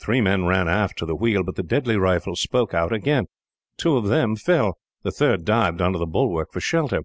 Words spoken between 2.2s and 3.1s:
spoke out